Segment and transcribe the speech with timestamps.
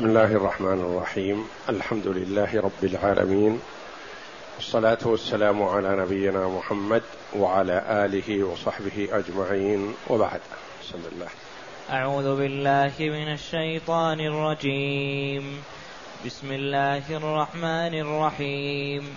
[0.00, 1.48] بسم الله الرحمن الرحيم.
[1.68, 3.60] الحمد لله رب العالمين.
[4.56, 7.02] والصلاة والسلام على نبينا محمد
[7.36, 9.94] وعلى آله وصحبه أجمعين.
[10.10, 10.40] وبعد
[10.82, 11.28] بسم الله.
[11.90, 15.62] أعوذ بالله من الشيطان الرجيم.
[16.26, 19.16] بسم الله الرحمن الرحيم.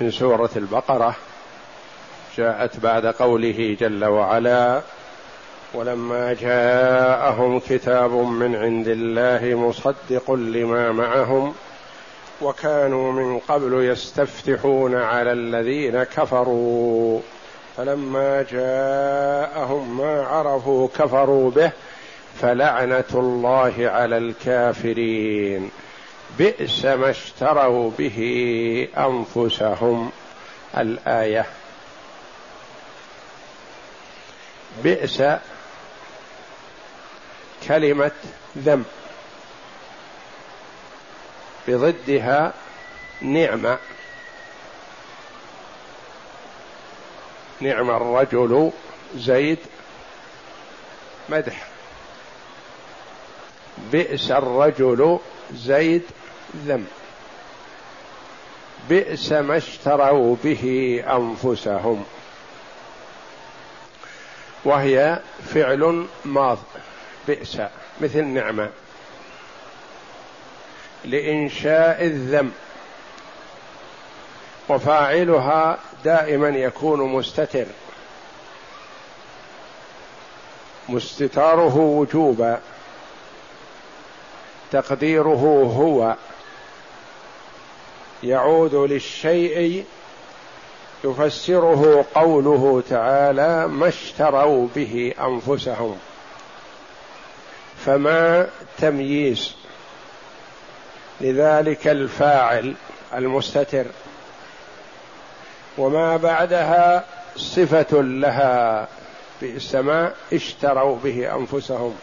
[0.00, 1.16] من سورة البقرة
[2.36, 4.80] جاءت بعد قوله جل وعلا
[5.74, 11.54] ولما جاءهم كتاب من عند الله مصدق لما معهم
[12.42, 17.20] وكانوا من قبل يستفتحون على الذين كفروا
[17.76, 21.70] فلما جاءهم ما عرفوا كفروا به
[22.40, 25.70] فلعنة الله على الكافرين.
[26.38, 30.12] بئس ما اشتروا به أنفسهم.
[30.76, 31.46] الآية.
[34.82, 35.22] بئس
[37.68, 38.10] كلمة
[38.58, 38.84] ذم.
[41.68, 42.52] بضدها
[43.22, 43.78] نعمة.
[47.60, 48.72] نعم الرجل
[49.16, 49.58] زيد
[51.28, 51.66] مدح.
[53.92, 55.18] بئس الرجل
[55.54, 56.02] زيد
[56.66, 56.86] ذم
[58.88, 60.64] بئس ما اشتروا به
[61.06, 62.04] أنفسهم.
[64.64, 65.18] وهي
[65.54, 66.58] فعل ماض.
[67.28, 67.60] بئس.
[68.00, 68.70] مثل نعمة.
[71.04, 72.52] لإنشاء الذم
[74.68, 77.66] وفاعلها دائما يكون مستتر.
[80.88, 82.60] مستتاره وجوبا.
[84.72, 86.16] تقديره هو
[88.22, 89.84] يعود للشيء
[91.04, 95.98] يفسره قوله تعالى ما اشتروا به أنفسهم
[97.86, 98.48] فما
[98.78, 99.52] تمييز
[101.20, 102.74] لذلك الفاعل
[103.14, 103.86] المستتر
[105.78, 107.04] وما بعدها
[107.36, 108.88] صفة لها
[109.42, 111.94] بئس ما اشتروا به أنفسهم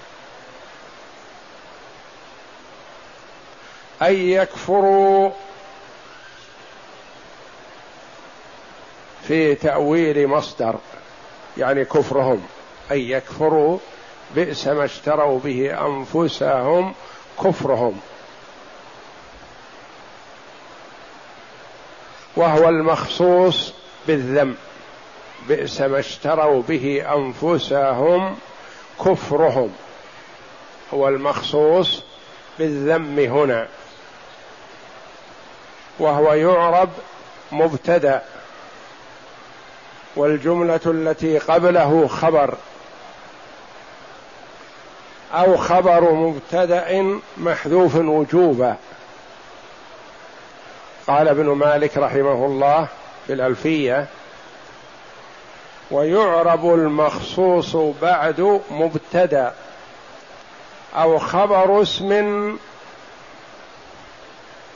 [4.01, 5.31] أن يكفروا
[9.27, 10.75] في تأويل مصدر
[11.57, 12.43] يعني كفرهم.
[12.91, 13.77] أن يكفروا
[14.35, 16.93] بئس ما اشتروا به أنفسهم
[17.43, 17.99] كفرهم.
[22.35, 23.73] وهو المخصوص
[24.07, 24.55] بالذم
[25.47, 28.35] بئس ما اشتروا به أنفسهم
[29.05, 29.69] كفرهم.
[30.93, 32.03] هو المخصوص
[32.59, 33.67] بالذم هنا.
[35.99, 36.89] وهو يعرب
[37.51, 38.21] مبتدأ
[40.15, 42.53] والجملة التي قبله خبر.
[45.33, 48.75] أو خبر مبتدأ محذوف وجوبا.
[51.07, 52.87] قال ابن مالك رحمه الله
[53.27, 54.07] في الألفية
[55.91, 59.53] ويعرب المخصوص بعد مبتدأ
[60.95, 62.57] أو خبر اسم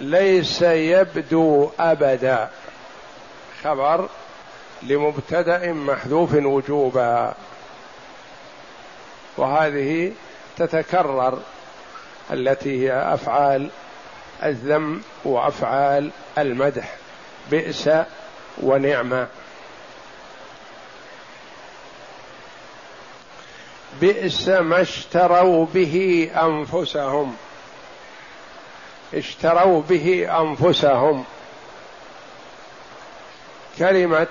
[0.01, 2.49] ليس يبدو أبدا.
[3.63, 4.09] خبر
[4.83, 7.33] لمبتدأ محذوف وجوبا.
[9.37, 10.11] وهذه
[10.57, 11.39] تتكرر
[12.31, 13.69] التي هي أفعال
[14.43, 16.95] الذم وأفعال المدح.
[17.51, 17.89] بئس
[18.63, 19.27] ونعمه
[24.01, 27.35] بئس ما اشتروا به أنفسهم.
[29.13, 31.25] اشتروا به أنفسهم.
[33.79, 34.27] كلمة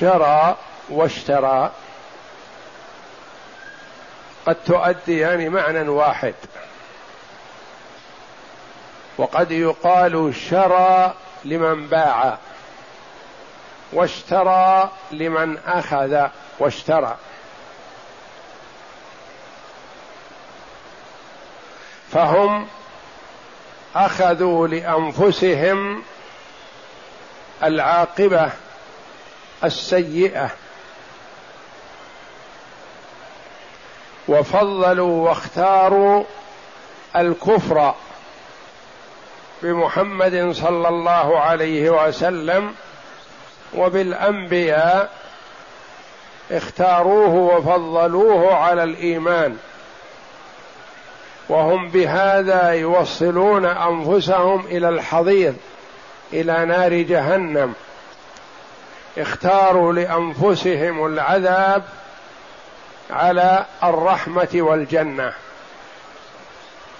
[0.00, 0.56] شرى
[0.88, 1.70] واشترى
[4.46, 6.34] قد تؤدي يعني معنى واحد.
[9.18, 11.14] وقد يقال شرى
[11.44, 12.38] لمن باع
[13.92, 16.26] واشترى لمن أخذ
[16.58, 17.16] واشترى.
[22.12, 22.68] فهم
[23.96, 26.02] أخذوا لأنفسهم
[27.62, 28.50] العاقبة
[29.64, 30.50] السيئة
[34.28, 36.24] وفضلوا واختاروا
[37.16, 37.94] الكفر
[39.62, 42.74] بمحمد صلى الله عليه وسلم
[43.74, 45.12] وبالأنبياء
[46.50, 49.56] اختاروه وفضلوه على الإيمان
[51.50, 55.56] وهم بهذا يوصلون أنفسهم إلى الحضيض
[56.32, 57.74] إلى نار جهنم.
[59.18, 61.84] اختاروا لأنفسهم العذاب
[63.10, 65.32] على الرحمة والجنة.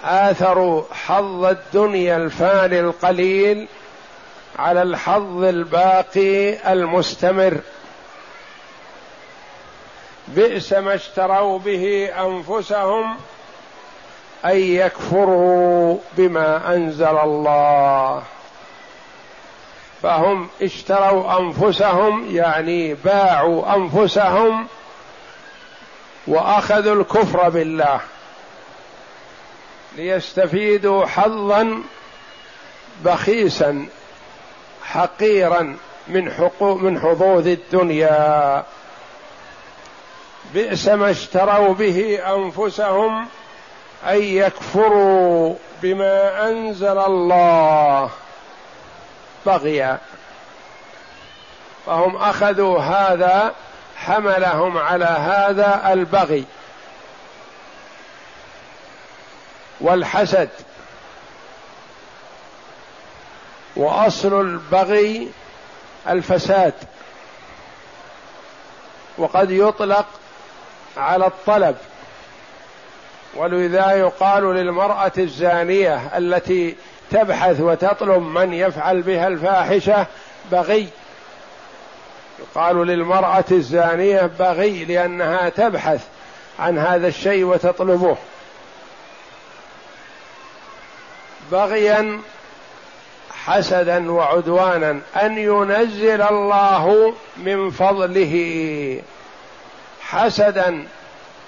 [0.03, 3.67] آثروا حظ الدنيا الفاني القليل
[4.59, 7.57] على الحظ الباقي المستمر.
[10.27, 13.17] بئس ما اشتروا به أنفسهم
[14.45, 18.23] أن يكفروا بما أنزل الله.
[20.01, 24.67] فهم اشتروا أنفسهم يعني باعوا أنفسهم
[26.27, 27.99] وأخذوا الكفر بالله.
[29.95, 31.83] ليستفيدوا حظا
[33.05, 33.87] بخيسا
[34.83, 35.77] حقيرا
[36.07, 38.63] من حقوق من حظوظ الدنيا.
[40.53, 43.27] بئس ما اشتروا به أنفسهم
[44.07, 48.09] أن يكفروا بما أنزل الله.
[49.45, 49.97] بغيا
[51.85, 53.53] فهم أخذوا هذا
[53.97, 56.45] حملهم على هذا البغي.
[59.81, 60.49] والحسد.
[63.75, 65.31] وأصل البغي
[66.09, 66.73] الفساد.
[69.17, 70.05] وقد يطلق
[70.97, 71.77] على الطلب.
[73.35, 76.75] ولذا يقال للمرأة الزانية التي
[77.11, 80.05] تبحث وتطلب من يفعل بها الفاحشة
[80.51, 80.87] بغي.
[82.39, 86.01] يقال للمرأة الزانية بغي لأنها تبحث
[86.59, 88.17] عن هذا الشيء وتطلبه.
[91.51, 92.19] بغيا
[93.45, 99.01] حسدا وعدوانا أن ينزل الله من فضله.
[100.01, 100.87] حسدا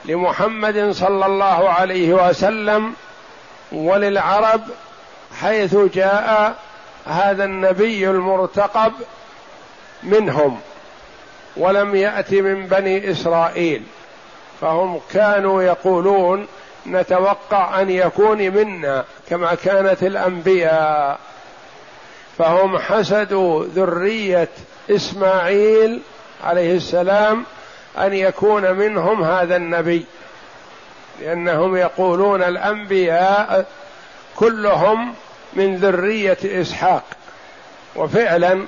[0.06, 2.94] لمحمد صلى الله عليه وسلم
[3.72, 4.62] وللعرب
[5.42, 6.56] حيث جاء
[7.06, 8.94] هذا النبي المرتقب
[10.04, 10.60] منهم
[11.58, 13.84] ولم يأت من بني إسرائيل.
[14.62, 16.48] فهم كانوا يقولون
[16.88, 21.20] نتوقع أن يكون منا كما كانت الأنبياء.
[22.38, 24.50] فهم حسدوا ذرية
[24.90, 26.02] إسماعيل
[26.44, 27.46] عليه السلام
[27.98, 30.06] أن يكون منهم هذا النبي.
[31.22, 33.66] لأنهم يقولون الأنبياء
[34.36, 35.14] كلهم
[35.54, 37.04] من ذرية إسحاق.
[37.96, 38.66] وفعلا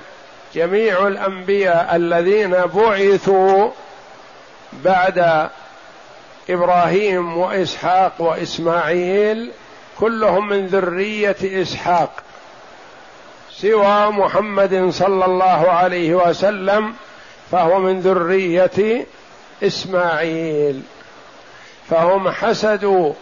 [0.54, 3.70] جميع الأنبياء الذين بعثوا
[4.72, 5.48] بعد
[6.50, 9.50] إبراهيم وإسحاق وإسماعيل
[10.00, 12.10] كلهم من ذرية إسحاق.
[13.52, 16.94] سوى محمد صلى الله عليه وسلم
[17.52, 19.06] فهو من ذرية
[19.62, 20.82] إسماعيل.
[21.90, 23.12] فهم حسدوا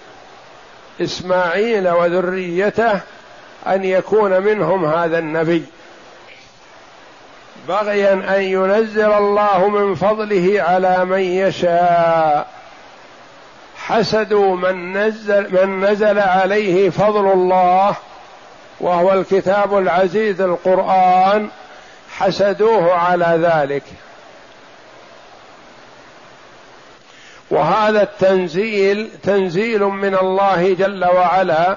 [1.00, 3.00] إسماعيل وذريته
[3.66, 5.64] أن يكون منهم هذا النبي.
[7.68, 12.46] بغيا أن ينزل الله من فضله على من يشاء.
[13.76, 17.96] حسدوا من نزل من نزل عليه فضل الله
[18.80, 21.48] وهو الكتاب العزيز القرآن.
[22.18, 23.82] حسدوه على ذلك.
[27.54, 31.76] وهذا التنزيل تنزيل من الله جل وعلا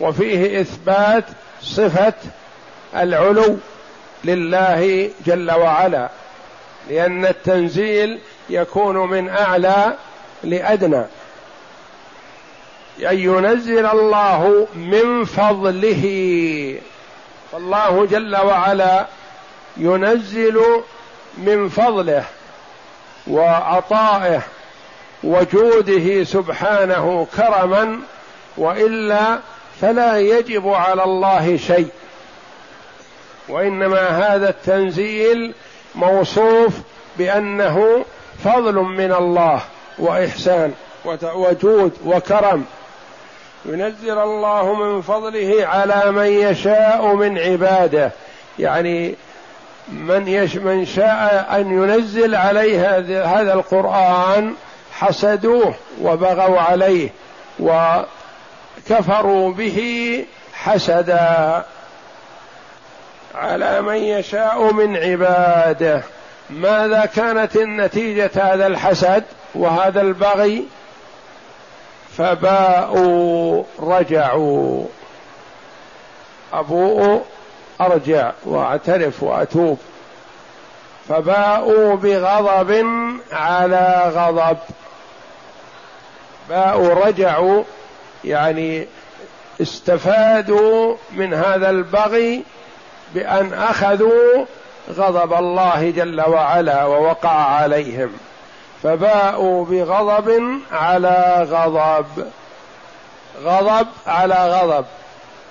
[0.00, 1.24] وفيه إثبات
[1.62, 2.14] صفة
[2.96, 3.56] العلو
[4.24, 6.08] لله جل وعلا
[6.90, 8.18] لأن التنزيل
[8.50, 9.94] يكون من أعلى
[10.44, 11.04] لأدنى.
[13.00, 16.04] أن ينزل الله من فضله.
[17.52, 19.06] فالله جل وعلا
[19.76, 20.60] ينزل
[21.38, 22.24] من فضله
[23.26, 24.42] وعطائه
[25.24, 28.00] وجوده سبحانه كرما
[28.56, 29.38] وإلا
[29.80, 31.88] فلا يجب على الله شيء.
[33.48, 35.54] وإنما هذا التنزيل
[35.94, 36.72] موصوف
[37.18, 38.04] بأنه
[38.44, 39.60] فضل من الله
[39.98, 40.72] وإحسان
[41.34, 42.64] وجود وكرم.
[43.64, 48.12] ينزل الله من فضله على من يشاء من عباده.
[48.58, 49.14] يعني
[49.92, 54.54] من يش من شاء أن ينزل عليه هذا القرآن
[55.00, 57.10] حسدوه وبغوا عليه
[57.60, 60.24] وكفروا به
[60.54, 61.64] حسدا
[63.34, 66.02] على من يشاء من عباده.
[66.50, 69.24] ماذا كانت النتيجة هذا الحسد
[69.54, 70.64] وهذا البغي؟
[72.18, 74.84] فباءوا رجعوا.
[76.52, 77.24] أبوء
[77.80, 79.78] أرجع وأعترف وأتوب.
[81.08, 82.86] فباءوا بغضب
[83.32, 84.56] على غضب.
[86.48, 87.62] باءوا رجعوا
[88.24, 88.86] يعني
[89.62, 92.44] استفادوا من هذا البغي
[93.14, 94.44] بأن أخذوا
[94.94, 98.12] غضب الله جل وعلا ووقع عليهم.
[98.82, 102.26] فباءوا بغضب على غضب.
[103.44, 104.84] غضب على غضب.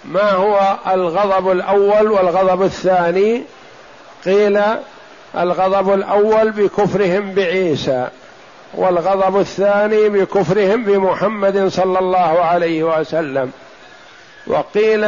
[0.06, 3.44] ما هو الغضب الأول والغضب الثاني؟
[4.26, 4.62] قيل
[5.38, 8.10] الغضب الأول بكفرهم بعيسى.
[8.76, 13.52] والغضب الثاني بكفرهم بمحمد صلى الله عليه وسلم.
[14.48, 15.08] وقيل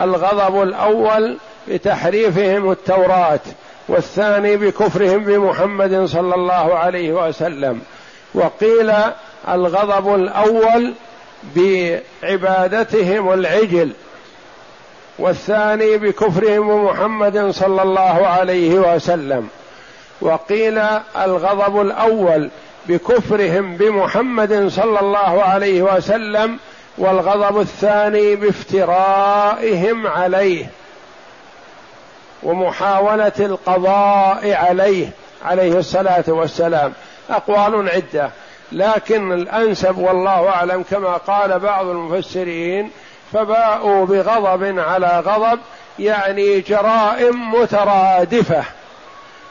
[0.00, 1.36] الغضب الأول
[1.68, 3.40] بتحريفهم التوراة
[3.88, 7.80] والثاني بكفرهم بمحمد صلى الله عليه وسلم.
[8.34, 8.92] وقيل
[9.48, 10.92] الغضب الأول
[11.56, 13.90] بعبادتهم العجل
[15.18, 19.48] والثاني بكفرهم بمحمد صلى الله عليه وسلم.
[20.20, 20.78] وقيل
[21.16, 22.50] الغضب الأول
[22.88, 26.58] بكفرهم بمحمد صلى الله عليه وسلم
[26.98, 30.66] والغضب الثاني بافترائهم عليه
[32.42, 35.10] ومحاولة القضاء عليه
[35.44, 36.92] عليه الصلاة والسلام.
[37.30, 38.30] أقوال عدة
[38.72, 42.90] لكن الأنسب والله أعلم كما قال بعض المفسرين
[43.32, 45.58] فباءوا بغضب على غضب
[45.98, 48.64] يعني جرائم مترادفة.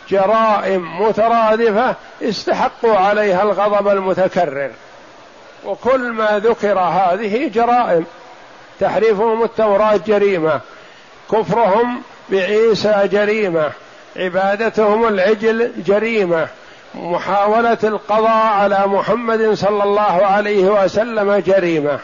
[0.09, 4.71] جرائم مترادفة استحقوا عليها الغضب المتكرر.
[5.65, 8.05] وكل ما ذكر هذه جرائم
[8.79, 10.59] تحريفهم التوراة جريمة
[11.31, 13.71] كفرهم بعيسى جريمة
[14.15, 16.47] عبادتهم العجل جريمة
[16.95, 21.99] محاولة القضاء على محمد صلى الله عليه وسلم جريمة.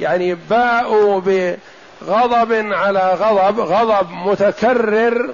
[0.00, 5.30] يعني باءوا بغضب على غضب غضب متكرر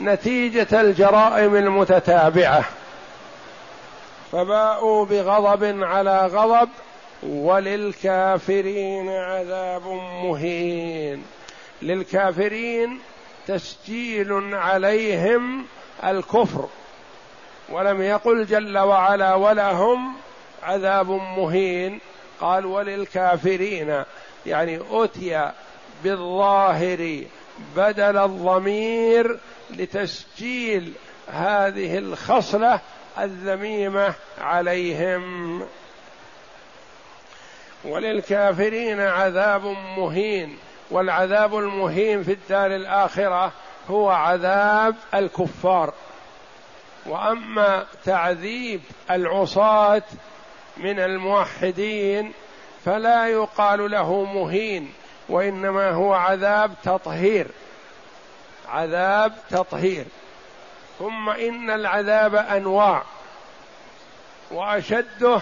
[0.00, 2.64] نتيجة الجرائم المتتابعة.
[4.32, 6.68] فباءوا بغضب على غضب
[7.22, 9.86] وللكافرين عذاب
[10.24, 11.24] مهين.
[11.82, 12.98] للكافرين
[13.46, 15.64] تسجيل عليهم
[16.04, 16.68] الكفر.
[17.68, 20.14] ولم يقل جل وعلا ولهم
[20.62, 22.00] عذاب مهين.
[22.40, 24.02] قال وللكافرين
[24.46, 25.50] يعني أتي
[26.04, 27.24] بالظاهر
[27.76, 29.38] بدل الضمير
[29.76, 30.92] لتسجيل
[31.28, 32.80] هذه الخصلة
[33.18, 35.62] الذميمة عليهم.
[37.84, 39.64] وللكافرين عذاب
[39.98, 40.58] مهين
[40.90, 43.52] والعذاب المهين في الدار الآخرة
[43.90, 45.94] هو عذاب الكفار.
[47.06, 50.02] وأما تعذيب العصاة
[50.76, 52.32] من الموحدين
[52.84, 54.92] فلا يقال له مهين
[55.28, 57.46] وإنما هو عذاب تطهير.
[58.72, 60.04] عذاب تطهير.
[60.98, 63.02] ثم إن العذاب أنواع
[64.50, 65.40] وأشده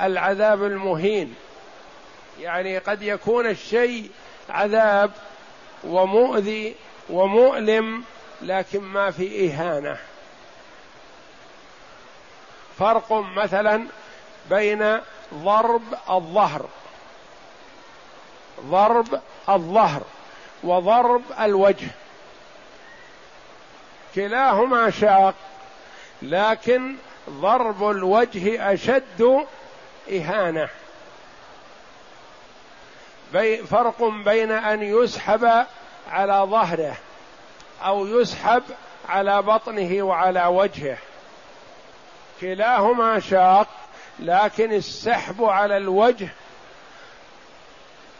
[0.00, 1.34] العذاب المهين.
[2.40, 4.10] يعني قد يكون الشيء
[4.50, 5.10] عذاب
[5.84, 6.74] ومؤذي
[7.10, 8.04] ومؤلم
[8.42, 9.96] لكن ما في إهانة.
[12.78, 13.86] فرق مثلا
[14.50, 15.00] بين
[15.34, 16.66] ضرب الظهر.
[18.60, 20.02] ضرب الظهر
[20.64, 21.88] وضرب الوجه.
[24.14, 25.34] كلاهما شاق
[26.22, 26.96] لكن
[27.30, 29.46] ضرب الوجه أشد
[30.12, 30.68] إهانة.
[33.70, 35.66] فرق بين أن يسحب
[36.10, 36.96] على ظهره
[37.84, 38.62] أو يسحب
[39.08, 40.98] على بطنه وعلى وجهه.
[42.40, 43.68] كلاهما شاق
[44.18, 46.28] لكن السحب على الوجه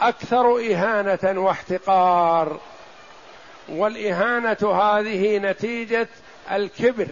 [0.00, 2.60] أكثر إهانة واحتقار.
[3.68, 6.08] والإهانة هذه نتيجة
[6.52, 7.06] الكبر.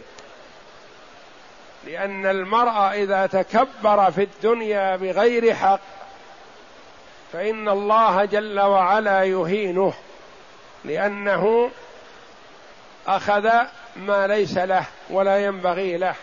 [1.87, 5.81] لأن المرء إذا تكبر في الدنيا بغير حق
[7.33, 9.95] فإن الله جل وعلا يهينه
[10.85, 11.71] لأنه
[13.07, 13.51] أخذ
[13.97, 16.15] ما ليس له ولا ينبغي له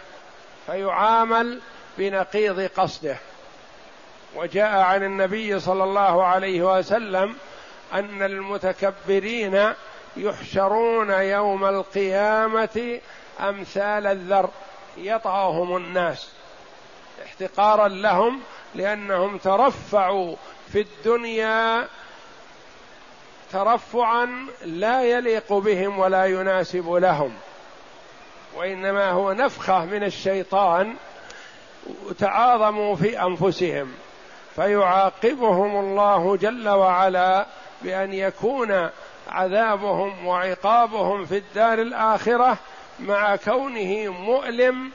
[0.68, 1.62] فيعامل
[1.98, 3.18] بنقيض قصده.
[4.36, 7.36] وجاء عن النبي صلى الله عليه وسلم
[7.94, 9.74] أن المتكبرين
[10.18, 13.00] يحشرون يوم القيامة
[13.40, 14.50] أمثال الذر
[14.98, 16.30] يطعهم الناس
[17.26, 18.40] احتقارا لهم
[18.76, 20.36] لأنهم ترفعوا
[20.72, 21.88] في الدنيا
[23.52, 27.34] ترفعا لا يليق بهم ولا يناسب لهم
[28.56, 30.96] وإنما هو نفخة من الشيطان
[32.20, 33.94] تعاظموا في أنفسهم
[34.56, 37.46] فيعاقبهم الله جل وعلا
[37.82, 38.90] بأن يكون
[39.30, 42.58] عذابهم وعقابهم في الدار الآخرة
[43.00, 44.92] مع كونه مؤلم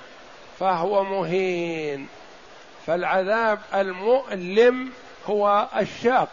[0.59, 2.09] فهو مهين.
[2.87, 4.93] فالعذاب المؤلم
[5.27, 6.29] هو الشاق.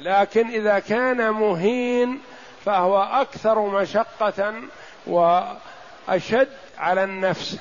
[0.00, 2.20] لكن إذا كان مهين
[2.64, 4.54] فهو أكثر مشقة
[5.06, 7.58] وأشد على النفس.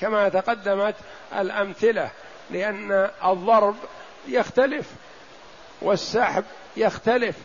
[0.00, 0.94] كما تقدمت
[1.34, 2.10] الأمثلة
[2.50, 3.76] لأن الضرب
[4.28, 4.90] يختلف
[5.82, 6.44] والسحب
[6.76, 7.36] يختلف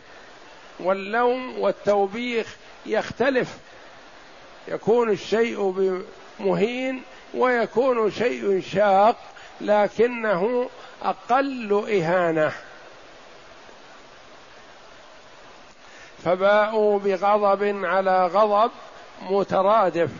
[0.80, 2.56] واللوم والتوبيخ
[2.86, 3.58] يختلف.
[4.68, 5.74] يكون الشيء
[6.40, 7.02] مهين
[7.34, 9.16] ويكون شيء شاق
[9.60, 10.70] لكنه
[11.02, 12.52] أقل إهانة.
[16.24, 18.70] فباءوا بغضب على غضب
[19.22, 20.10] مترادف.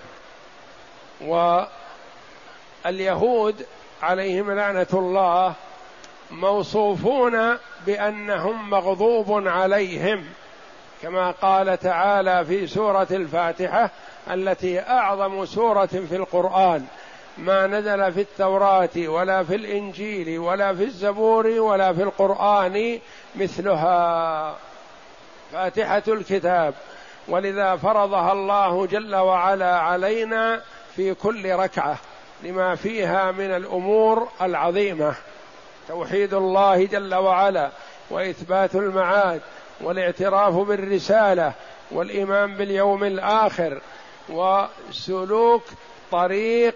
[2.84, 3.66] واليهود
[4.02, 5.54] عليهم لعنة الله
[6.30, 10.24] موصوفون بأنهم مغضوب عليهم
[11.02, 13.90] كما قال تعالى في سورة الفاتحة
[14.30, 16.86] التي أعظم سورة في القرآن
[17.38, 22.98] ما نزل في التوراة ولا في الإنجيل ولا في الزبور ولا في القرآن
[23.36, 24.56] مثلها.
[25.52, 26.74] فاتحة الكتاب
[27.28, 30.60] ولذا فرضها الله جل وعلا علينا
[30.96, 31.98] في كل ركعة
[32.42, 35.14] لما فيها من الأمور العظيمة.
[35.88, 37.70] توحيد الله جل وعلا
[38.10, 39.40] وإثبات المعاد
[39.80, 41.52] والاعتراف بالرسالة
[41.90, 43.80] والإيمان باليوم الآخر
[44.28, 45.62] وسلوك
[46.12, 46.74] طريق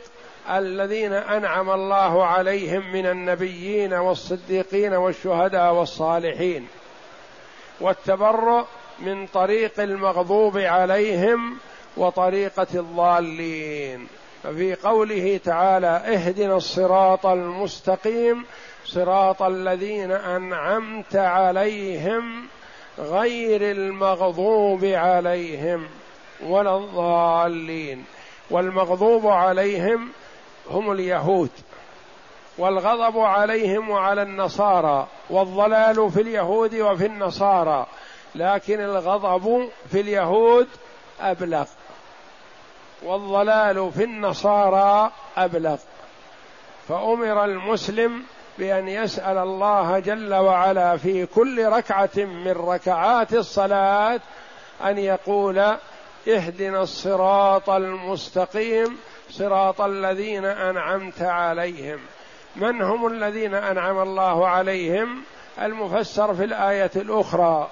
[0.51, 6.67] الذين أنعم الله عليهم من النبيين والصديقين والشهداء والصالحين
[7.81, 8.65] والتبرؤ
[8.99, 11.57] من طريق المغضوب عليهم
[11.97, 14.09] وطريقة الضالين.
[14.43, 18.45] ففي قوله تعالى اهدنا الصراط المستقيم
[18.85, 22.47] صراط الذين أنعمت عليهم
[22.99, 25.87] غير المغضوب عليهم
[26.47, 28.05] ولا الضالين.
[28.51, 30.09] والمغضوب عليهم
[30.71, 31.51] هم اليهود
[32.59, 37.87] والغضب عليهم وعلى النصارى والضلال في اليهود وفي النصارى
[38.35, 40.69] لكن الغضب في اليهود
[41.21, 41.65] أبلغ
[43.03, 45.77] والضلال في النصارى أبلغ.
[46.89, 48.23] فأمر المسلم
[48.59, 54.21] بان يسأل الله جل وعلا في كل ركعة من ركعات الصلاة
[54.85, 55.77] أن يقول
[56.29, 58.99] اهدنا الصراط المستقيم
[59.31, 61.99] صراط الذين أنعمت عليهم.
[62.57, 65.23] من هم الذين أنعم الله عليهم؟
[65.63, 67.69] المفسر في الآية الأخرى.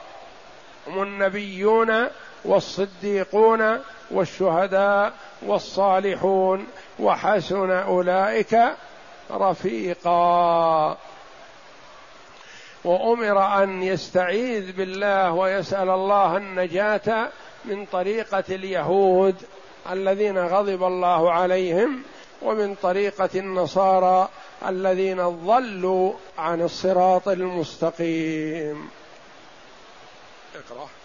[0.86, 2.06] هم النبيون
[2.44, 3.78] والصديقون
[4.10, 5.12] والشهداء
[5.42, 6.66] والصالحون
[6.98, 8.58] وحسن أولئك
[9.30, 10.96] رفيقا.
[12.84, 17.28] وأمر أن يستعيذ بالله ويسأل الله النجاة
[17.64, 19.36] من طريقة اليهود
[19.90, 22.02] الذين غضب الله عليهم
[22.42, 24.28] ومن طريقة النصارى
[24.66, 28.90] الذين ضلوا عن الصراط المستقيم.
[30.54, 30.99] اقرأ.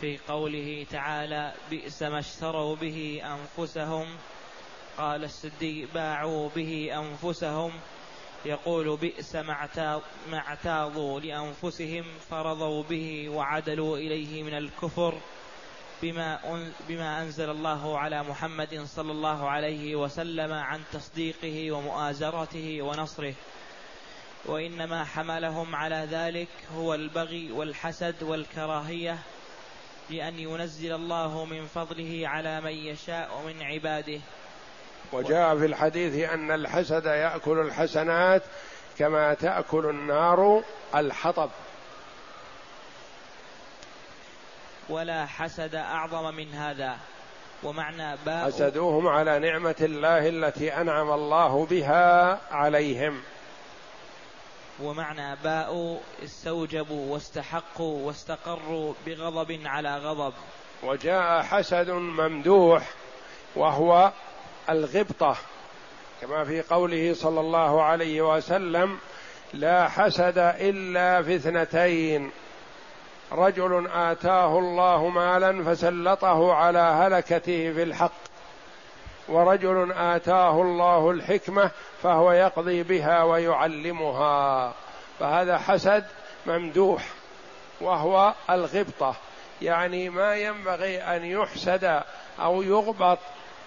[0.00, 4.06] في قوله تعالى بئس ما اشتروا به أنفسهم.
[4.98, 7.72] قال السدي باعوا به أنفسهم.
[8.44, 9.68] يقول بئس ما
[10.32, 15.14] اعتاضوا لأنفسهم فرضوا به وعدلوا إليه من الكفر
[16.02, 16.38] بما
[16.88, 23.34] بما أنزل الله على محمد صلى الله عليه وسلم عن تصديقه ومؤازرته ونصره.
[24.46, 29.18] وإنما حملهم على ذلك هو البغي والحسد والكراهية.
[30.10, 34.20] لأن ينزل الله من فضله على من يشاء من عباده.
[35.12, 38.42] وجاء في الحديث أن الحسد يأكل الحسنات
[38.98, 40.62] كما تأكل النار
[40.94, 41.50] الحطب.
[44.88, 46.96] ولا حسد أعظم من هذا.
[47.62, 53.22] ومعنى باء حسدوهم على نعمة الله التي أنعم الله بها عليهم.
[54.82, 60.32] ومعنى باءوا استوجبوا واستحقوا واستقروا بغضب على غضب.
[60.82, 62.82] وجاء حسد ممدوح
[63.56, 64.12] وهو
[64.70, 65.36] الغبطة.
[66.20, 68.98] كما في قوله صلى الله عليه وسلم
[69.54, 72.30] لا حسد إلا في اثنتين.
[73.32, 78.27] رجل آتاه الله مالا فسلطه على هلكته في الحق.
[79.28, 81.70] ورجل آتاه الله الحكمة
[82.02, 84.74] فهو يقضي بها ويعلمها.
[85.20, 86.04] فهذا حسد
[86.46, 87.02] ممدوح
[87.80, 89.14] وهو الغبطة.
[89.62, 92.02] يعني ما ينبغي أن يحسد
[92.40, 93.18] أو يغبط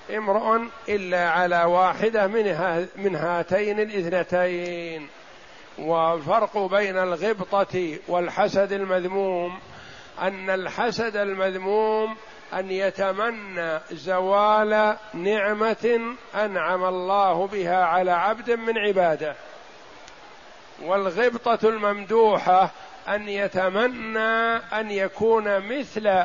[0.10, 5.08] امرؤ إلا على واحدة من من هاتين الاثنتين.
[5.80, 9.60] والفرق بين الغبطة والحسد المذموم
[10.22, 12.16] أن الحسد المذموم
[12.54, 19.36] أن يتمنى زوال نعمة أنعم الله بها على عبد من عباده.
[20.82, 22.72] والغبطة الممدوحة
[23.08, 26.24] أن يتمنى أن يكون مثل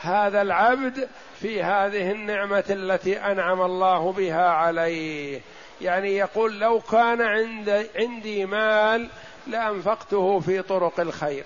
[0.00, 1.08] هذا العبد
[1.40, 5.40] في هذه النعمة التي أنعم الله بها عليه.
[5.80, 9.08] يعني يقول لو كان عند عندي مال
[9.46, 11.44] لأنفقته في طرق الخير.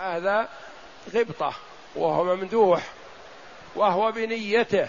[0.00, 0.48] هذا
[1.14, 1.52] غبطة
[1.96, 2.82] وهو ممدوح.
[3.76, 4.88] وهو بنيته.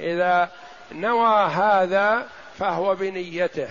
[0.00, 0.50] إذا
[0.92, 2.28] نوى هذا
[2.58, 3.68] فهو بنيته.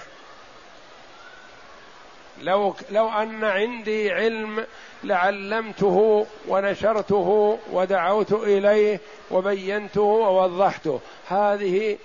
[2.42, 4.66] لو لو أن عندي علم
[5.04, 9.00] لعلمته ونشرته ودعوت إليه
[9.32, 11.00] وبينته ووضحته.
[11.30, 11.98] هذه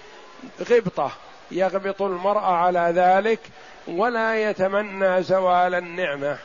[0.71, 1.11] غبطة
[1.51, 3.41] يغبط المرء على ذلك
[3.89, 6.39] ولا يتمنى زوال النعمة.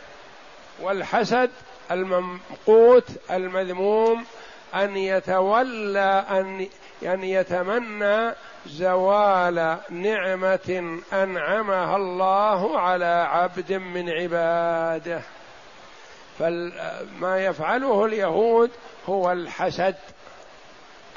[0.81, 1.49] والحسد
[1.91, 4.25] الممقوت المذموم
[4.75, 6.67] أن يتولى أن
[7.03, 15.21] ان يتمنى زوال نعمة أنعمها الله على عبد من عباده.
[16.39, 18.71] فما يفعله اليهود
[19.05, 19.95] هو الحسد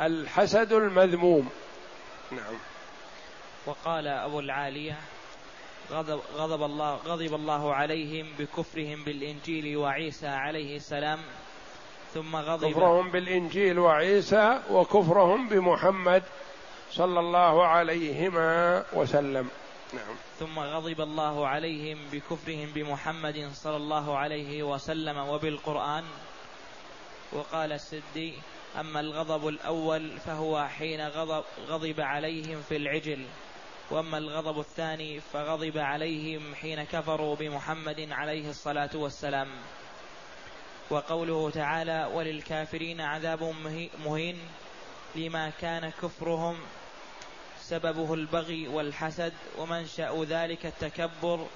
[0.01, 1.51] الحسد المذموم.
[2.31, 2.55] نعم.
[3.67, 4.99] وقال أبو العالية
[5.91, 11.19] غضب, غضب الله غضب الله عليهم بكفرهم بالإنجيل وعيسى عليه السلام
[12.14, 12.70] ثم غضب.
[12.70, 16.22] كفرهم بالإنجيل وعيسى وكفرهم بمحمد
[16.90, 19.48] صلى الله عليهما وسلم.
[19.92, 20.14] نعم.
[20.38, 26.05] ثم غضب الله عليهم بكفرهم بمحمد صلى الله عليه وسلم وبالقرآن.
[27.33, 28.35] وقال السدي
[28.81, 33.25] أما الغضب الأول فهو حين غضب, غضب عليهم في العجل.
[33.90, 39.48] وأما الغضب الثاني فغضب عليهم حين كفروا بمحمد عليه الصلاة والسلام.
[40.93, 43.55] وقوله تعالى وللكافرين عذاب
[44.05, 44.39] مهين
[45.15, 46.57] لما كان كفرهم
[47.61, 51.47] سببه البغي والحسد ومنشأ ذلك التكبر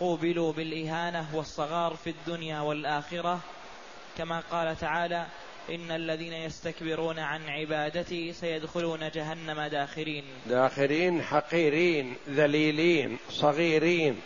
[0.00, 3.40] قوبلوا بالإهانة والصغار في الدنيا والآخرة.
[4.18, 5.26] كما قال تعالى
[5.70, 10.24] إن الذين يستكبرون عن عبادتي سيدخلون جهنم داخرين.
[10.46, 14.20] داخرين حقيرين ذليلين صغيرين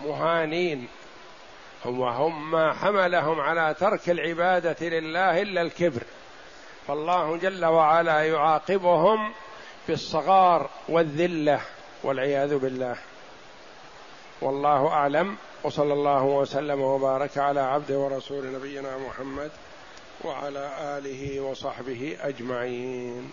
[0.00, 0.88] مهانين
[1.84, 6.02] هم هم ما حملهم على ترك العبادة لله إلا الكبر.
[6.86, 9.32] فالله جل وعلا يعاقبهم
[9.88, 11.60] بالصغار والذلة
[12.02, 12.96] والعياذ بالله.
[14.40, 15.36] والله أعلم.
[15.64, 19.50] وصلى الله وسلم وبارك على عبده ورسول نبينا محمد
[20.24, 23.30] وعلى آله وصحبه أجمعين.